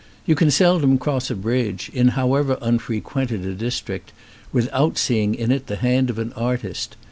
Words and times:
You 0.25 0.33
can 0.33 0.49
seldom 0.49 0.97
cross 0.97 1.29
a 1.29 1.35
bridge, 1.35 1.91
in 1.93 2.07
however 2.17 2.57
unfrequented 2.59 3.45
a 3.45 3.53
district, 3.53 4.13
without 4.51 4.97
seeing 4.97 5.35
in 5.35 5.51
it 5.51 5.67
the 5.67 5.75
hand 5.75 6.09
of 6.09 6.17
an 6.17 6.33
artist. 6.33 6.95